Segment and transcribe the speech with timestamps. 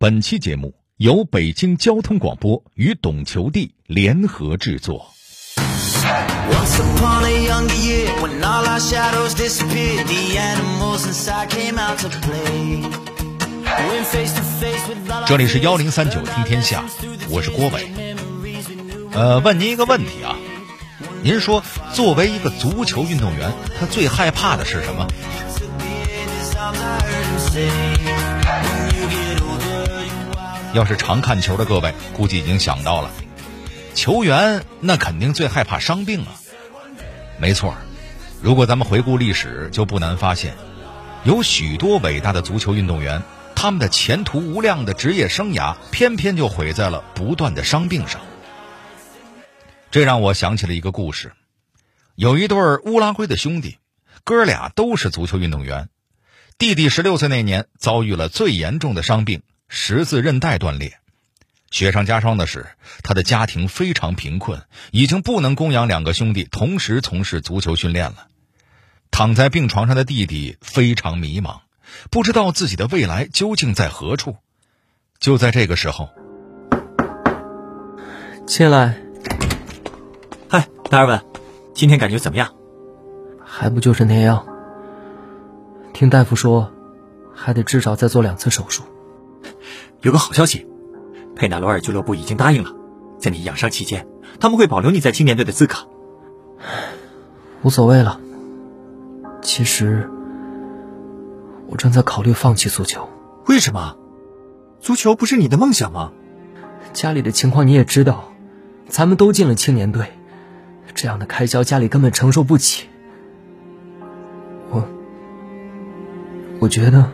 [0.00, 5.10] 本期节目由北京交通广播与懂球帝联合制作。
[15.26, 16.84] 这里是幺零三九听天下，
[17.28, 17.90] 我是郭伟。
[19.10, 20.36] 呃，问您一个问题啊，
[21.24, 21.60] 您说
[21.92, 25.08] 作为一个足球运动员，他最害怕的是什么？
[30.74, 33.10] 要是常看球的各位，估计已经想到了。
[33.94, 36.38] 球员那肯定最害怕伤病啊，
[37.40, 37.74] 没错。
[38.42, 40.54] 如果咱们回顾历史，就不难发现，
[41.24, 43.22] 有许多伟大的足球运动员，
[43.56, 48.20] 他们的前途无量的职业生涯，偏偏就毁在了不断的伤病上。
[49.90, 51.32] 这让我想起了一个故事：
[52.14, 53.78] 有一对乌拉圭的兄弟，
[54.22, 55.88] 哥俩都是足球运动员。
[56.58, 60.98] 弟弟十六岁那年遭遇了最严重的伤病——十字韧带断裂。
[61.70, 62.66] 雪上加霜的是，
[63.02, 68.26] 他的家庭非常贫困，已经不能供养两个兄弟同时从事足球训练了。
[69.10, 71.60] 躺在病床上的弟弟非常迷茫，
[72.10, 74.36] 不知道自己的未来究竟在何处。
[75.18, 76.08] 就在这个时候，
[78.46, 78.98] 进来。
[80.48, 81.22] 嗨，达尔文，
[81.74, 82.54] 今天感觉怎么样？
[83.44, 84.46] 还不就是那样。
[85.92, 86.72] 听大夫说，
[87.34, 88.84] 还得至少再做两次手术。
[90.02, 90.66] 有个好消息。
[91.34, 92.74] 佩纳罗尔俱乐部已经答应了，
[93.18, 94.06] 在你养伤期间，
[94.40, 95.76] 他们会保留你在青年队的资格。
[97.62, 98.20] 无所谓了。
[99.40, 100.10] 其实，
[101.68, 103.08] 我正在考虑放弃足球。
[103.46, 103.96] 为什么？
[104.80, 106.12] 足球不是你的梦想吗？
[106.92, 108.32] 家里的情况你也知道，
[108.88, 110.12] 咱们都进了青年队，
[110.94, 112.88] 这样的开销家里根本承受不起。
[114.70, 114.84] 我，
[116.60, 117.10] 我觉得，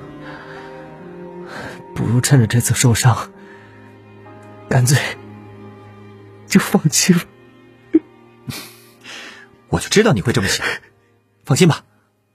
[1.94, 3.30] 不如趁着这次受伤。
[4.68, 4.98] 干脆
[6.46, 7.20] 就放弃了，
[9.68, 10.66] 我就知道你会这么想。
[11.44, 11.84] 放心吧，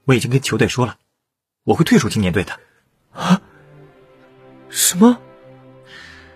[0.06, 0.98] 我已经跟球队说了，
[1.64, 2.60] 我会退出青年队的。
[3.12, 3.42] 啊？
[4.70, 5.20] 什么？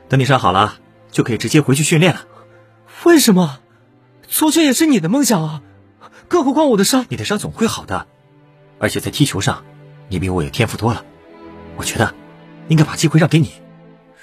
[0.09, 0.79] 等你伤好了，
[1.11, 2.28] 就可以直接回去训练了。
[3.05, 3.59] 为什么？
[4.28, 5.61] 足球也是你的梦想啊！
[6.28, 7.05] 更何况我的伤……
[7.09, 8.07] 你的伤总会好的，
[8.79, 9.63] 而且在踢球上，
[10.09, 11.05] 你比我有天赋多了。
[11.78, 12.16] 我觉得
[12.69, 13.51] 应该把机会让给你，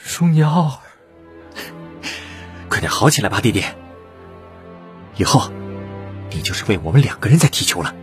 [0.03, 0.79] 舒尼奥尔。
[2.69, 3.65] 快点好起来吧，弟弟！
[5.17, 5.53] 以后，
[6.31, 7.95] 你就是为我们两个人在踢球了。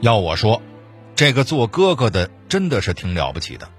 [0.00, 0.62] 要我说，
[1.16, 3.70] 这个做哥哥的真的是挺了不起的，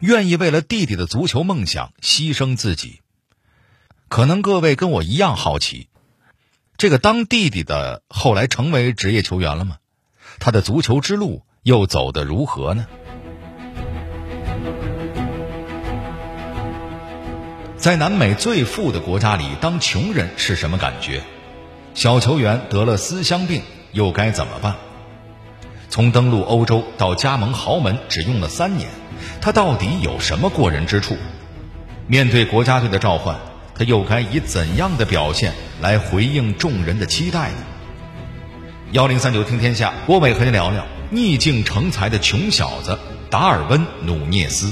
[0.00, 3.00] 愿意为了弟弟的足球梦想牺牲自己。
[4.08, 5.88] 可能各位跟我一样好奇，
[6.76, 9.78] 这个当弟弟的后来成为职业球员了吗？
[10.44, 12.84] 他的足球之路又走得如何呢？
[17.76, 21.20] 在南美最富的国家里，当穷人是什么感觉？
[21.94, 24.74] 小球员得了思乡病，又该怎么办？
[25.88, 28.88] 从登陆欧洲到加盟豪门，只用了三年，
[29.40, 31.16] 他到底有什么过人之处？
[32.08, 33.36] 面对国家队的召唤，
[33.76, 37.58] 他又该以怎样的表现来回应众人的期待呢？
[38.92, 42.98] 幺零三九听天下，郭伟和您聊聊逆境成才的穷小子
[43.30, 44.70] 达尔文·努涅斯。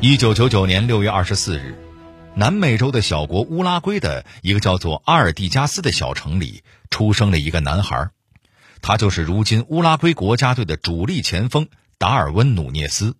[0.00, 1.76] 一九九九年六月二十四日，
[2.34, 8.08] 南美洲的小国乌拉圭的一个叫做阿尔蒂加斯的小城里，出生了一个男孩，
[8.80, 13.16] 他就是如今乌拉圭国家队的主力前锋达尔文·努涅斯。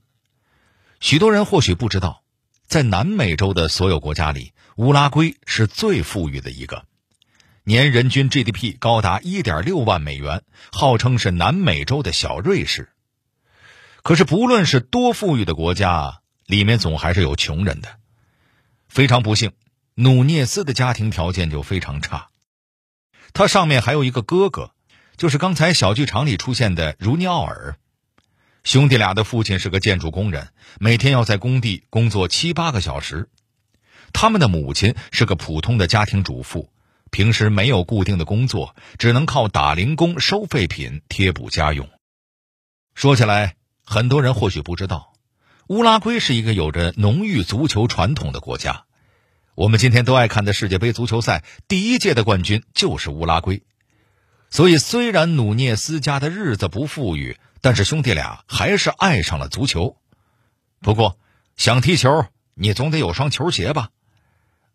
[1.00, 2.22] 许多人或许不知道，
[2.66, 6.84] 在南美洲的所有国家里，乌拉圭是最富裕的一个，
[7.65, 10.42] 年人均 GDP 高达一点六万美元，
[10.72, 12.91] 号称是南美洲的小瑞士。
[14.03, 17.97] 可是，不论是多富裕的国家，里面总还是有穷人的，
[18.89, 19.53] 非常不幸，
[19.95, 22.28] 努涅斯的家庭条件就非常差。
[23.33, 24.71] 他上面还有一个哥哥，
[25.16, 27.78] 就是刚才小剧场里出现的茹尼奥尔。
[28.66, 30.48] 兄弟俩的父亲是个建筑工人，
[30.80, 33.28] 每天要在工地工作七八个小时。
[34.13, 36.68] 他们的母亲是个普通的家庭主妇，
[37.13, 41.89] 平时没有固定的工作，只能靠打零工收废品贴补家用。
[42.97, 43.54] 说起来，
[43.84, 45.13] 很多人或许不知道。
[45.68, 48.86] 乌拉圭是一个有着浓郁足球传统的国家，
[49.54, 53.63] 我们今天都爱看的世界杯足球赛第一届的冠军就是乌拉圭。
[54.51, 57.36] 所以，虽然努涅斯家的日子不富裕，
[57.66, 59.97] 但是兄弟俩还是爱上了足球。
[60.80, 61.18] 不过，
[61.57, 63.89] 想踢球，你总得有双球鞋吧？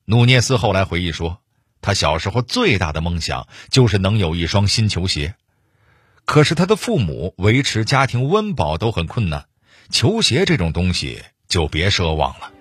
[0.04, 1.40] 努涅斯后来回忆说，
[1.80, 5.36] 他小时候最大的梦想就是能有一双新球鞋。
[6.26, 9.46] 可是他的父母维持家庭温饱都很困难，
[9.90, 12.52] 球鞋这种东西就别奢望了。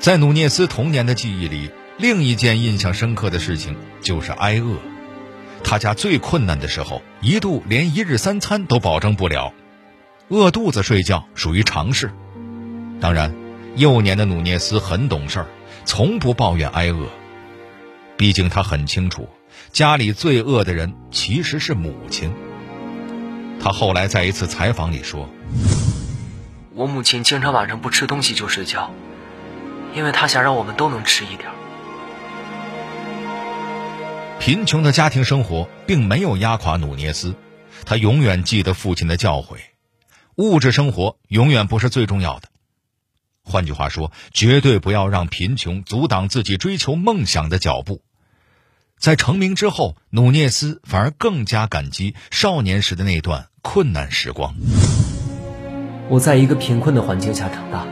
[0.00, 4.76] 在努涅斯童年的记忆里，另一件印象深刻的事情就是挨饿。
[5.64, 9.52] 他家最困难的时候，一度连一日三餐都保证不了，
[10.28, 12.10] 饿肚子睡觉属于常事。
[13.00, 13.34] 当然，
[13.74, 15.46] 幼年的努涅斯很懂事儿，
[15.84, 17.06] 从不抱怨挨饿。
[18.16, 19.28] 毕竟他很清楚，
[19.72, 22.32] 家里最饿的人其实是母亲。
[23.60, 25.28] 他后来在一次采访里说
[26.74, 28.90] ：“我母亲经常晚上不吃东西就睡觉，
[29.94, 31.50] 因为她想让我们都能吃一点。”
[34.38, 37.34] 贫穷的家庭生活并没有压垮努涅斯，
[37.84, 39.56] 他永远记得父亲的教诲：
[40.36, 42.48] 物质生活永远不是最重要的。
[43.42, 48.02] 换句话说，绝对不要让贫穷阻挡自己追求梦想的脚步。
[48.98, 54.54] 在成名之后，努涅斯反而更加感激少年时的那段困难时光。
[56.08, 57.86] 我在一个贫困的环境下长大，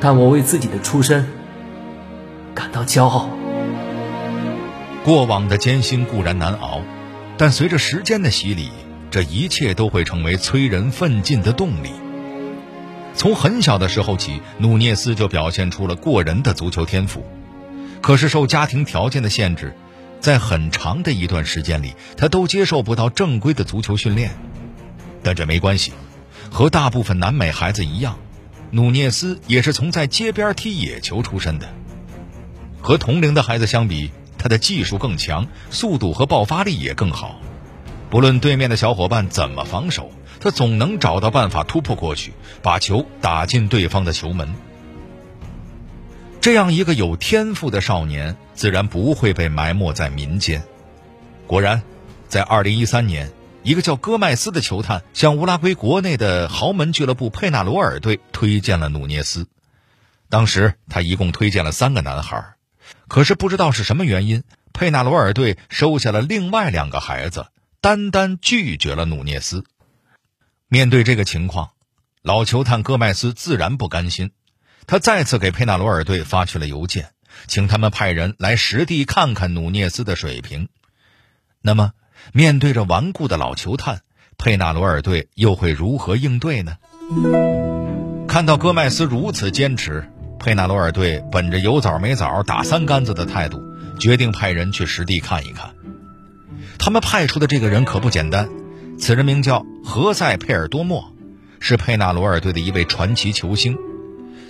[0.00, 1.26] 但我为自己的出身
[2.54, 3.28] 感到骄傲。
[5.04, 6.80] 过往的艰辛固然难熬，
[7.36, 8.70] 但随着时间的洗礼，
[9.10, 11.90] 这一切都会成为催人奋进的动力。
[13.14, 17.26] 从很小的时候起，努涅斯就表现出了过人的足球天赋。
[18.00, 19.74] 可是受家庭条件的限制，
[20.20, 24.30] 在很长的一段时间里，他都接受不到正规的足球训练。
[25.24, 25.92] 但这没关系，
[26.48, 28.18] 和大部分南美孩子一样，
[28.70, 31.68] 努涅斯也是从在街边踢野球出身的。
[32.80, 34.10] 和同龄的孩子相比，
[34.42, 37.40] 他的技术更强，速度和爆发力也更好。
[38.10, 40.10] 不论对面的小伙伴怎么防守，
[40.40, 44.52] 他总能找到办法突破过去，把球打进对方的球门。
[46.40, 50.60] 这样一个有天赋的少年，自然不会被埋没在民间。
[51.46, 51.80] 果然，
[52.26, 53.30] 在2013年，
[53.62, 59.46] 一个叫戈麦斯的球探向乌拉圭国内的豪门俱乐部佩纳罗尔队推荐了努涅斯。
[60.28, 62.54] 当时他一共推荐了三个男孩。
[63.08, 64.42] 可是不知道是什么原因，
[64.72, 67.46] 佩纳罗尔队收下了另外两个孩子，
[67.80, 69.64] 单单拒绝了努涅斯。
[70.68, 71.72] 面对这个情况，
[72.22, 74.30] 老球探戈麦斯自然不甘心，
[74.86, 77.10] 他再次给佩纳罗尔队发去了邮件，
[77.46, 80.68] 请他们派人来实地看看努涅斯的水平。
[81.60, 81.92] 那么，
[82.32, 84.00] 面对着顽固的老球探，
[84.38, 86.78] 佩纳罗尔队又会如何应对呢？
[88.26, 90.10] 看到戈麦斯如此坚持。
[90.42, 93.62] 佩纳罗尔队本着有枣没枣打三竿子的态度，
[94.00, 95.72] 决定派人去实地看一看。
[96.80, 98.48] 他们派出的这个人可不简单，
[98.98, 101.14] 此人名叫何塞佩尔多莫，
[101.60, 103.78] 是佩纳罗尔队的一位传奇球星。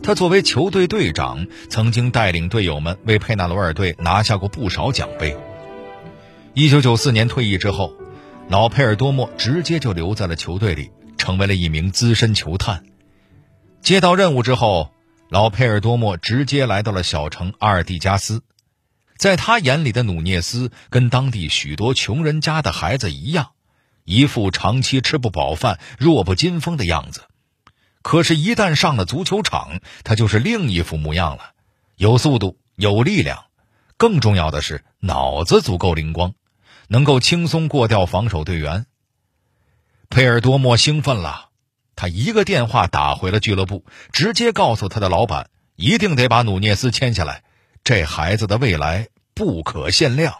[0.02, 5.36] 他作为球队队长，曾经带领队友们为佩纳罗尔队拿下过不少奖杯。
[6.54, 7.92] 一九九四年退役之后，
[8.48, 12.82] 老佩尔多莫直接就留在了球队里，成为了一名资深球探。
[13.82, 14.88] 接到任务之后。
[15.32, 18.42] 老佩尔多莫直接来到了小城阿尔蒂加斯，
[19.16, 23.52] 在他眼里的努涅斯跟当地许多穷人家的孩子一样，
[24.04, 27.22] 一副长期吃不饱饭、弱不禁风的样子。
[28.02, 31.52] 可是，一旦上了足球场，他就是另一副模样了，
[31.96, 33.46] 有速度，有力量，
[33.96, 36.34] 更重要的是脑子足够灵光，
[36.88, 38.84] 能够轻松过掉防守队员。
[40.10, 41.51] 佩尔多莫兴奋了。
[41.94, 47.42] 他一个电话打回了俱乐部，直接告诉他的老板，一定得把努涅斯签下来。
[47.84, 50.34] 这孩子的未来不可限量。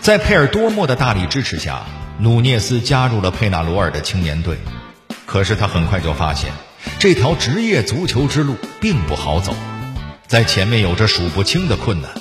[0.00, 1.84] 在佩尔多莫的大力支持下，
[2.20, 4.56] 努涅斯加入了佩纳罗尔的青年队。
[5.26, 6.52] 可是他很快就发现，
[7.00, 9.52] 这条职业足球之路并不好走，
[10.28, 12.12] 在前面有着数不清的困难。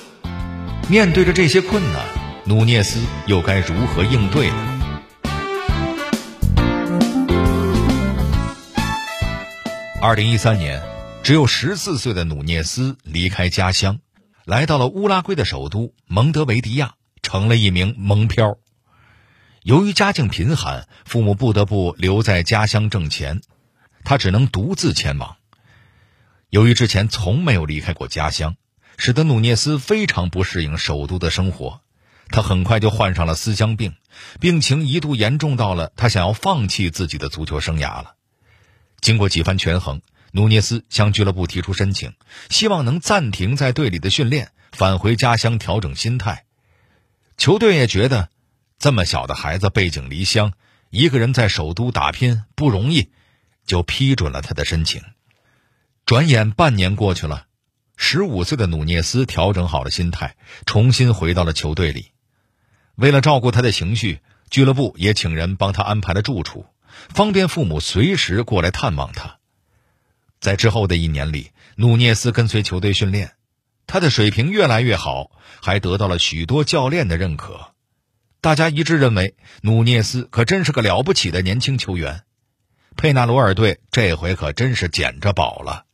[0.87, 2.05] 面对着这些困难，
[2.45, 5.01] 努涅斯又该如何应对呢？
[9.99, 10.83] 二零一三年，
[11.23, 13.97] 只有十四岁的努涅斯离开家乡，
[14.45, 18.59] 来到了乌拉圭的首都蒙德维迪亚，成了一名蒙漂。
[19.63, 23.41] 由于家境贫寒，父母不得不留在家乡挣钱，
[24.03, 25.35] 他只能独自前往。
[26.51, 28.55] 由于之前从没有离开过家乡。
[28.97, 31.81] 使得努涅斯非常不适应首都的生活，
[32.29, 33.95] 他很快就患上了思乡病，
[34.39, 38.15] 病情一度严重到了他想要放弃自己的足球生涯了。
[39.01, 42.13] 经过几番权衡，努涅斯向俱乐部提出申请，
[42.49, 46.45] 希望能暂停在队里的训练，返回家乡调整心态。
[47.37, 48.29] 球队也觉得
[48.79, 50.53] 这么小的孩子背井离乡，
[50.89, 53.09] 一个人在首都打拼不容易，
[53.65, 55.03] 就批准了他的申请。
[56.05, 57.47] 转眼半年过去了，
[57.97, 60.35] 十五岁的努涅斯调整好了心态，
[60.65, 62.11] 重新回到了球队里。
[62.95, 66.65] 为了照顾他的情绪，俱乐部也请人帮他安排了住处，
[67.09, 69.37] 方便父母随时过来探望他。
[70.39, 73.33] 在之后的一年里，努涅斯跟随球队训练，
[73.87, 77.73] 他的水平越来越好，还得到了许多教练的认可。
[78.41, 82.23] 大家一致认为，努涅斯可真是个了不起的年轻球员。
[82.95, 85.84] 佩纳罗尔队这回可真是捡着宝了。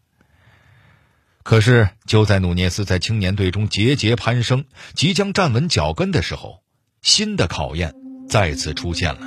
[1.51, 4.63] 可是，就在努涅斯在青年队中节节攀升，
[4.95, 6.59] 即将站稳脚跟的时候，
[7.01, 7.93] 新的考验
[8.29, 9.19] 再次出现了。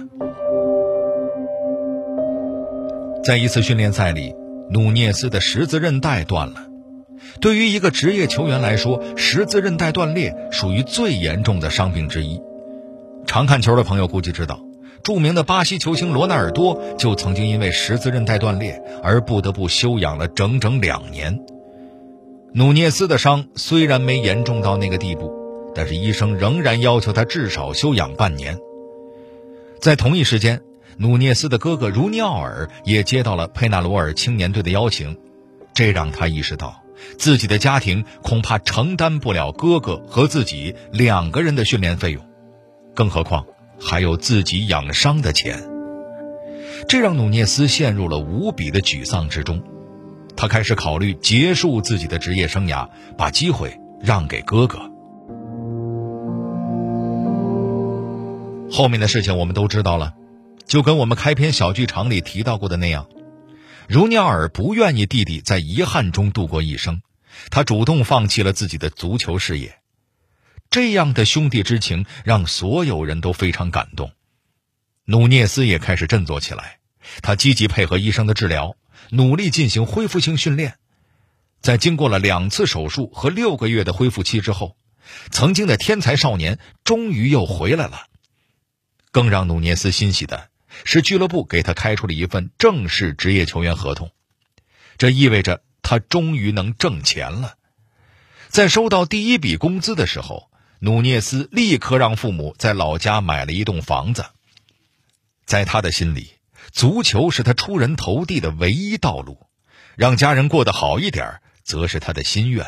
[3.22, 4.34] 在一次训练赛里，
[4.70, 6.66] 努涅斯的十字韧带断了。
[7.42, 12.40] 对于一个职业球员来说，十字韧带断裂属于最严重的伤病之一。
[13.26, 14.60] 常看球的朋友估计知道，
[15.02, 21.38] 著名的巴西球星罗纳尔多就曾经因为十字韧带断裂而不得不休养了整整两年。
[22.56, 25.32] 努涅斯的伤虽然没严重到那个地步，
[25.74, 28.56] 但是医生仍然要求他至少休养半年。
[29.80, 30.62] 在同一时间，
[30.96, 35.18] 努涅斯的哥哥茹尼奥尔也接到了佩纳罗尔青年队的邀请，
[35.74, 36.80] 这让他意识到
[37.18, 42.24] 自己的家庭恐怕承担不了哥哥和自己两个人的训练费用。
[42.94, 43.44] 更何况
[43.80, 45.60] 还有自己养伤的钱，
[46.88, 49.60] 这让努涅斯陷入了无比的沮丧之中。
[50.36, 54.78] 他开始考虑结束自己的职业生涯，把机会让给哥哥。
[58.70, 60.14] 后面的事情我们都知道了，
[60.66, 63.08] 就跟我们开篇小剧场里提到过的那样，
[63.88, 67.02] 茹尼奥尔不愿意弟弟在遗憾中度过一生，
[67.50, 69.78] 他主动放弃了自己的足球事业。
[70.70, 74.10] 这样的兄弟之情让所有人都非常感动，
[75.04, 76.78] 努涅斯也开始振作起来。
[77.22, 78.74] 他积极配合医生的治疗，
[79.10, 80.78] 努力进行恢复性训练。
[81.60, 84.76] 在经过了两次手术和六个月的恢复期之后，
[85.30, 88.06] 曾经的天才少年终于又回来了。
[89.10, 90.48] 更让努涅斯欣喜的
[90.84, 94.10] 是，俱乐部给他开出了一份正式职业球员合同，
[94.98, 97.56] 这意味着他终于能挣钱了。
[98.48, 100.50] 在收到第一笔工资的时候。
[100.80, 104.26] 努涅斯立刻让父母在老家买了一栋房子。
[105.46, 106.32] 在他的心里，
[106.74, 109.46] 足球是他出人头地的唯一道路，
[109.94, 112.66] 让家人过得好一点，则是他的心愿。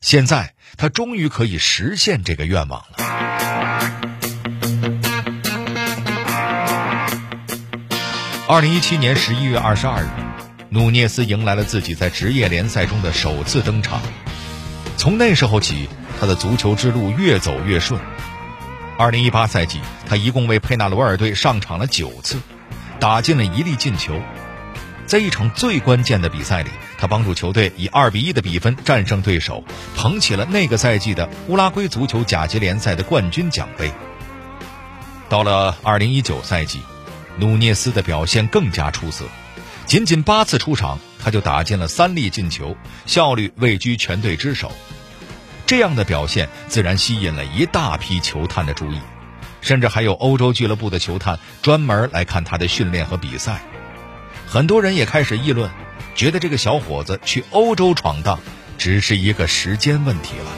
[0.00, 2.96] 现在，他终于可以实现这个愿望了。
[8.48, 10.08] 二零一七年十一月二十二日，
[10.70, 14.00] 努涅斯迎来了自己在职业联赛中的首次登场。
[14.96, 15.86] 从那时候起。
[16.20, 18.00] 他的足球之路越走越顺。
[18.96, 22.38] 二零一八赛季，他一共为佩纳罗尔队上场了九次，
[23.00, 24.20] 打进了一粒进球。
[25.06, 29.62] 在一场最关键的比赛里，他帮助球队以二比一的比分战胜对手，
[29.94, 33.92] 捧起了那个赛季的乌拉圭足球甲级联赛的冠军奖杯。
[35.28, 36.80] 到了二零一九赛季，
[37.38, 39.26] 努涅斯的表现更加出色，
[39.84, 42.74] 仅仅八次出场，他就打进了三粒进球，
[43.04, 44.72] 效率位居全队之首。
[45.66, 48.98] 这样的表现自然吸引了一大批球探的注意，
[49.64, 53.62] 甚至还有欧洲俱乐部的球探专门来看他的训练和比赛。
[54.46, 55.68] 很多人也开始议论，
[56.14, 58.38] 觉得这个小伙子去欧洲闯荡
[58.78, 60.52] 只是一个时间问题了。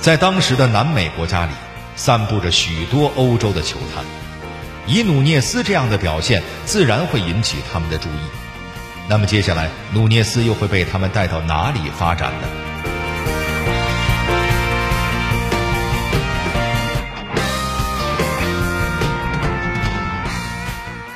[0.00, 1.52] 在当时的南美国家里。
[1.96, 4.04] 散布着许多欧洲的球探，
[4.86, 8.18] 以努涅斯这样的表现，自然会引起他们的注意。
[9.08, 12.48] 那么接下来，努涅斯又会被他们带到哪里发展呢？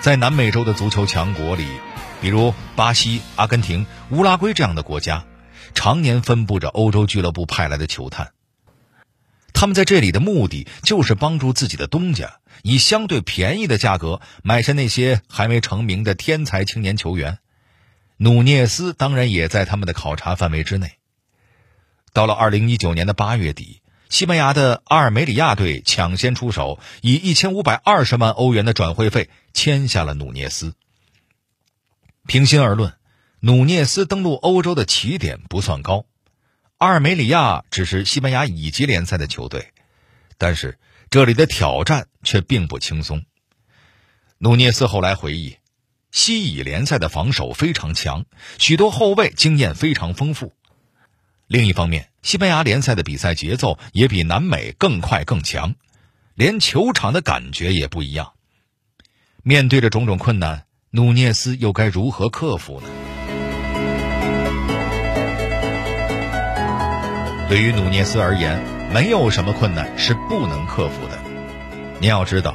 [0.01, 1.67] 在南美洲的足球强国里，
[2.23, 5.25] 比如巴西、阿根廷、乌拉圭这样的国家，
[5.75, 8.29] 常年分布着欧洲俱乐部派来的球探。
[9.53, 17.39] 他们在这里的目的就是帮助自己的东家以相对便宜的价格买下那些还没成名的天才青年球员。
[18.17, 20.93] 努涅斯当然也在他们的考察范围之内。
[22.13, 30.75] 到了二零一九年的八月底，西班牙的阿尔梅里亚队抢先出手，以一千五百二十万欧元的转会费签下了努涅斯。
[32.27, 32.95] 平心而论，
[33.41, 36.07] 努涅斯登陆欧洲的起点不算高。
[36.79, 39.73] 阿尔梅里亚只是西班牙乙级联赛的球队，
[40.37, 40.79] 但是
[41.11, 43.25] 这里的挑战却并不轻松。
[44.39, 45.57] 努涅斯后来回忆，
[46.13, 48.27] 西乙联赛的防守非常强，
[48.59, 50.53] 许多后卫经验非常丰富。
[51.49, 55.75] 另一方面，西班牙联赛的比赛节奏也比南美更快更强，
[56.37, 58.35] 连球场的感觉也不一样。
[59.43, 62.89] 面对着种种困难，努涅斯又该如何克服呢？
[67.49, 68.63] 对于努涅斯而言，
[68.93, 71.19] 没有什么困难是不能克服的。
[71.99, 72.55] 您要知道，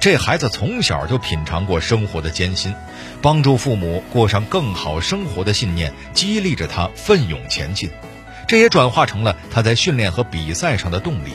[0.00, 2.74] 这孩子从小就品尝过生活的艰辛，
[3.22, 7.88] 帮助父母过上更好生活的信念，激励着他奋勇前进。
[8.48, 11.34] 这也转化成了他在训练和比赛上的动力。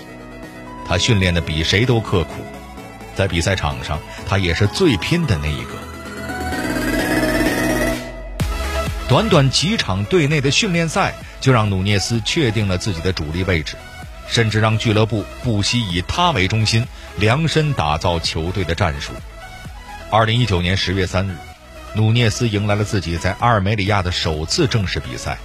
[0.86, 2.42] 他训练的比谁都刻苦，
[3.16, 5.87] 在比赛场上，他也是最拼的那一个。
[9.08, 13.78] 短短几场队内的训练赛，就让努涅斯确定了自己的主力位置，
[14.28, 16.86] 甚至让俱乐部不惜以他为中心，
[17.18, 19.14] 量身打造球队的战术。
[20.12, 21.34] 二零一九年十月三日，
[21.94, 25.38] 努涅斯迎来了自己在阿尔梅里亚的首次正式比赛。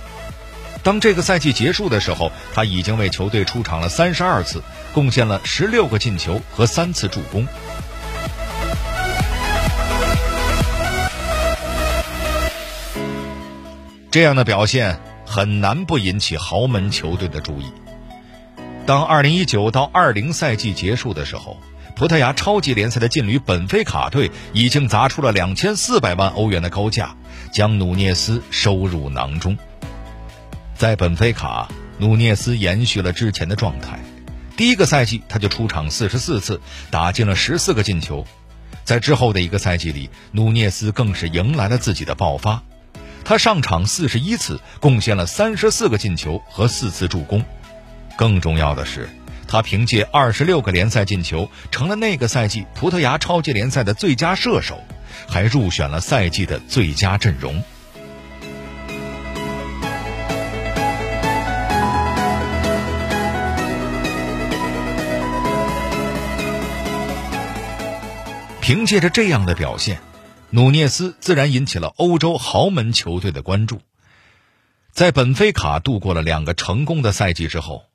[0.82, 4.60] 当这个赛季结束的时候，他已经为球队出场了三十二次，
[4.92, 7.46] 贡献了十六个进球和三次助攻。
[14.12, 17.72] 这样的表现很难不引起豪门球队的注意。
[18.84, 21.56] 当二零一九到二零赛季结束的时候，
[21.96, 27.16] 葡萄牙超级联赛的劲旅本菲卡队已经砸出了两千四百万欧元的高价，
[27.50, 29.56] 将努涅斯收入囊中。
[30.74, 33.98] 在本菲卡，努涅斯延续了之前的状态。
[34.58, 38.26] 第一个赛季他就出场四十四次，打进了十四个进球。
[38.84, 42.62] 在之后的一个赛季里，努涅斯更是迎来了自己的爆发。
[43.24, 47.44] 他上场四十一次，贡献了三十四个进球和四次助攻。
[48.16, 49.08] 更重要的是，
[49.48, 54.78] 他凭借二十六个联赛进球，成了那个赛季葡萄牙超级联赛的最佳射手，
[55.28, 57.62] 还入选了赛季的最佳阵容。
[68.60, 69.98] 凭借着这样的表现，
[70.54, 73.80] 努涅斯自然引起了欧洲豪门球队的关注。
[74.90, 77.86] 在本菲卡度过了两个成功的赛季之后，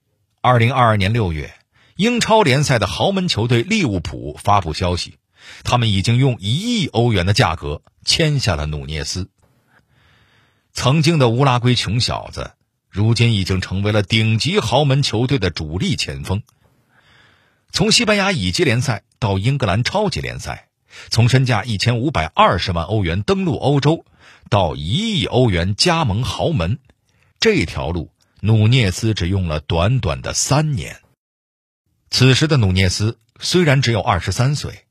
[0.41, 1.53] 二零二二年六月，
[1.97, 5.19] 英超联赛的豪门球队利物浦发布消息，
[5.63, 9.29] 他们已经用一亿欧元的价格签下了努涅斯。
[10.73, 12.53] 曾经的乌拉圭穷小子，
[12.89, 16.41] 如今已经成为了顶级豪门球队的主力前锋。
[17.71, 20.69] 从西班牙乙级联赛到英格兰超级联赛，
[21.09, 24.05] 从身价一千五百二十万欧元登陆欧洲，
[24.49, 26.79] 到一亿欧元加盟豪门，
[27.39, 31.01] 这条路努涅斯只用了短短的三年。
[32.09, 34.85] 此时的努涅斯虽然只有二十三岁，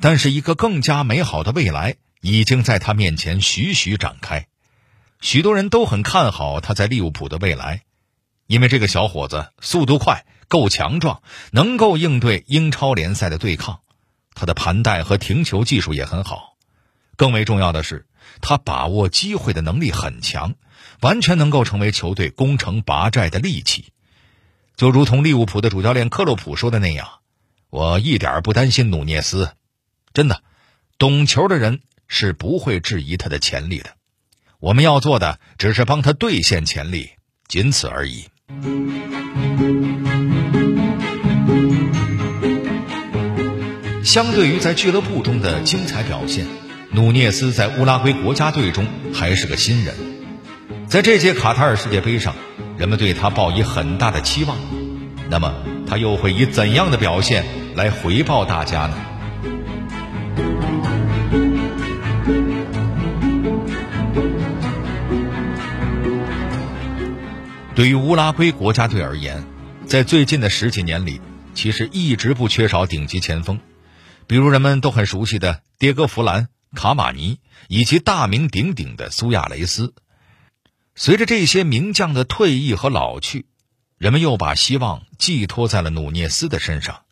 [0.00, 4.46] 但是一个更加美好的未来已经在他面前徐徐展开。
[5.20, 7.82] 许多人都很看好他在利物浦的未来，
[8.46, 10.24] 因为这个小伙子速度快。
[10.48, 13.82] 够强壮，能够应对英超联赛的对抗，
[14.34, 16.56] 他的盘带和停球技术也很好。
[17.16, 18.06] 更为重要的是，
[18.40, 20.54] 他把握机会的能力很强，
[21.00, 23.92] 完全能够成为球队攻城拔寨的利器。
[24.76, 27.20] 就如同利物浦的主教练克洛普说的那样
[27.68, 29.52] ：“我一点不担心努涅斯，
[30.14, 30.42] 真的，
[30.96, 33.96] 懂球的人是不会质疑他的潜力的。
[34.58, 37.10] 我们要做的只是帮他兑现潜力，
[37.46, 38.28] 仅此而已。”
[44.02, 46.46] 相对于在俱乐部中的精彩表现，
[46.90, 49.94] 努涅斯在乌拉圭国家队中还是个新人。
[50.88, 52.34] 在这届卡塔尔世界杯上，
[52.76, 54.56] 人们对他抱以很大的期望。
[55.28, 55.54] 那么，
[55.86, 57.44] 他又会以怎样的表现
[57.76, 58.94] 来回报大家呢？
[67.76, 69.44] 对于乌拉圭国家队而言，
[69.86, 71.20] 在最近的十几年里，
[71.54, 73.58] 其实一直不缺少顶级前锋。
[74.30, 79.92] 比如人们都很熟悉的迭戈·弗兰、卡马尼，以及大名鼎鼎的苏亚雷斯。
[80.94, 83.46] 随着这些名将的退役和老去，
[83.98, 87.02] 人们又把希望寄托在了努涅斯的身上。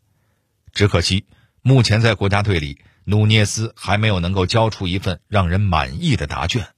[0.73, 1.27] 只可惜，
[1.61, 6.69] 目前在国家队里，努涅斯还没有能够交出一份让人满意的答卷。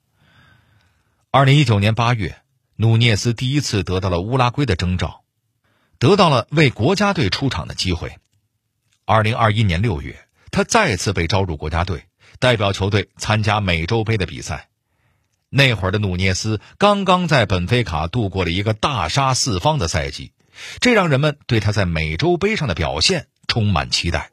[1.31, 2.41] 二零一九年八月，
[2.77, 5.23] 努涅斯第一次得到了乌拉圭的征召，
[5.99, 8.17] 得到了为国家队出场的机会。
[9.05, 10.19] 二零二一年六月。
[10.51, 12.05] 他再次被招入国家队，
[12.39, 14.69] 代表球队参加美洲杯的比赛。
[15.49, 20.33] 那会儿的努涅斯刚刚在本菲卡度过了一个大杀四方的赛季，
[20.81, 24.31] 这让人们对他在美洲杯上的表现充满期待。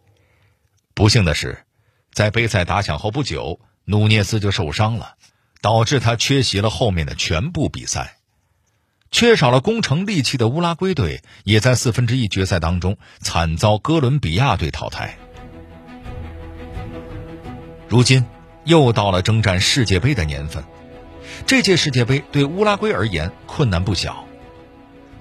[0.94, 1.66] 不幸的是，
[2.14, 5.16] 在杯赛打响后不久，努涅斯就受伤了，
[5.62, 8.18] 导致他缺席了后面的全部比赛。
[9.10, 15.18] 缺少了攻城利器的乌拉圭队，也在四分之一决赛当中惨遭哥伦比亚队淘汰。
[17.90, 18.26] 如今
[18.66, 20.64] 又到了征战世界杯的年份，
[21.46, 24.26] 这届世界杯对乌拉圭而言困难不小。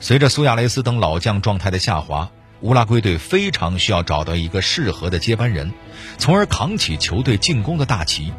[0.00, 5.72] 随着苏亚雷斯等老将状态的下滑，乌拉圭队非常需要找到一个适合的接班人，
[6.18, 8.32] 从而扛起球队进攻的大旗。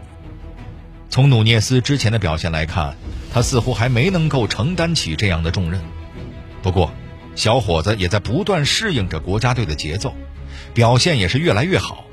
[1.10, 2.98] 从努涅斯之前的表现来看，
[3.34, 5.82] 他似乎还没能够承担起这样的重任。
[6.62, 6.92] 不过，
[7.36, 10.14] 小伙子也在不断适应着国家队的节奏，
[10.74, 12.04] 表现也是越来越好。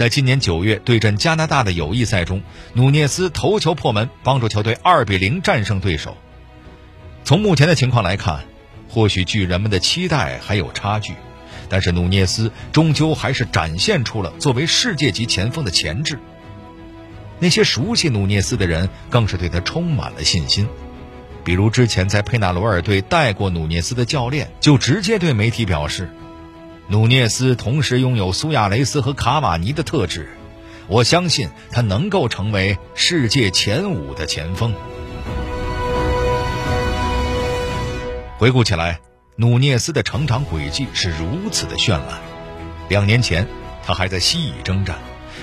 [0.00, 2.40] 在今年九月对阵加拿大的友谊赛中，
[2.72, 6.16] 努涅斯头球破门，帮助球队二比零战胜对手。
[7.22, 8.40] 从目前的情况来看，
[8.88, 11.12] 或许距人们的期待还有差距，
[11.68, 16.18] 但是努涅斯终究还是展现出了作为世界级前锋的潜质。
[17.38, 20.66] 那些熟悉努涅斯的人更是对他充满了信心，
[21.44, 26.08] 比如之前在佩纳罗尔队带过努涅斯的教练就直接对媒体表示。
[26.90, 30.28] 努涅斯同时拥有苏亚雷斯和卡瓦尼的特质，
[30.88, 34.74] 我相信他能够成为世界前五的前锋。
[38.38, 38.98] 回顾起来，
[39.36, 42.18] 努涅斯的成长轨迹是如此的绚烂。
[42.88, 43.46] 两年前，
[43.86, 44.98] 他还在西乙征战，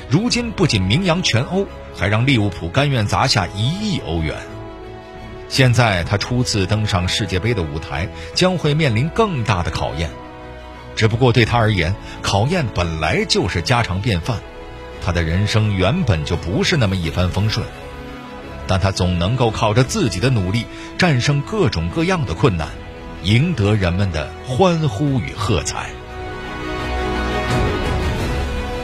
[0.10, 4.36] 如今不仅名扬全欧，还让利物浦甘愿砸下一亿欧元。
[5.48, 10.10] 现在他初次登上世界杯的舞台，将会面临更大的考验。
[10.98, 14.40] 只不过对他而言，考验本来就是家常便饭。
[15.00, 17.66] 他的人生原本就不是那么一帆风顺，
[18.66, 20.66] 但他总能够靠着自己的努力，
[20.98, 22.68] 战胜各种各样的困难，
[23.22, 25.92] 赢得人们的欢呼与喝彩。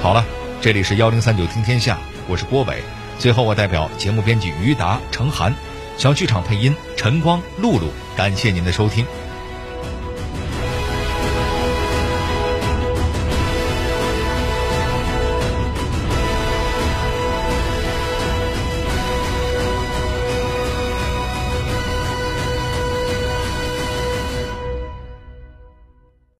[0.03, 0.23] 好了，
[0.61, 1.97] 这里是幺零三九听天下，
[2.27, 2.83] 我是郭伟。
[3.17, 5.55] 最后，我代表节目编辑于达、程涵，
[5.97, 9.03] 小剧场配音陈光、露露，感谢您的收听。